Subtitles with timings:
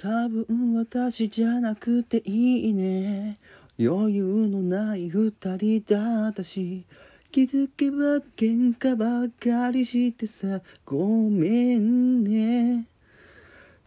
[0.00, 3.36] 多分私じゃなくていいね。
[3.80, 6.84] 余裕のない二人だったし
[7.32, 12.86] 気づけば喧嘩ばっかりしてさごめんね。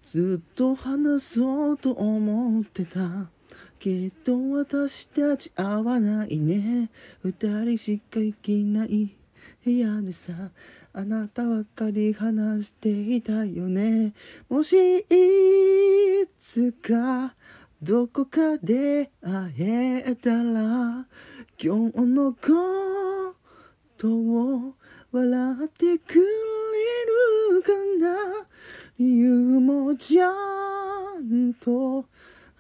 [0.04, 3.30] ずっと話そうと思ってた。
[3.80, 6.90] きっと私たち合わないね。
[7.24, 7.34] 二
[7.64, 9.16] 人しか行けない。
[9.64, 10.34] 部屋でさ
[10.94, 14.14] あなたばかり話していたよね。
[14.50, 17.36] もしいつか
[17.82, 21.06] どこかで会えたら
[21.58, 23.36] 今日のこ
[23.98, 24.74] とを
[25.12, 26.22] 笑ってくれ
[27.56, 28.46] るかな。
[29.00, 30.30] 理由もちゃ
[31.20, 32.06] んと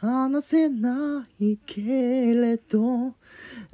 [0.01, 3.13] 話せないけれど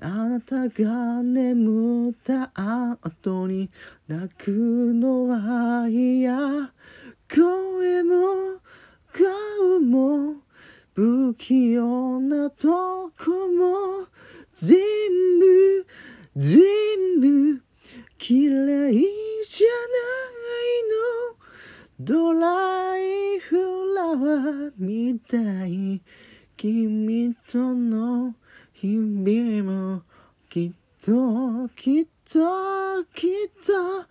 [0.02, 3.70] あなたが眠った後に
[4.10, 4.52] 泣く
[4.94, 6.74] のは嫌。
[7.34, 8.60] 声も
[9.14, 10.42] 顔も
[10.94, 14.08] 不器用なとこも
[14.54, 14.78] 全
[15.40, 15.88] 部
[16.36, 17.62] 全部
[18.20, 18.96] 嫌い
[19.46, 20.04] じゃな
[20.52, 20.84] い
[22.02, 22.16] の。
[22.18, 22.67] ドラ
[24.18, 26.02] ラワーみたい
[26.56, 28.34] 君との
[28.74, 30.02] 日々も
[30.50, 33.32] きっときっときっ
[33.64, 34.08] と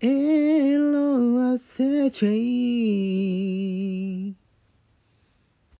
[0.00, 2.67] 色褪せちゃい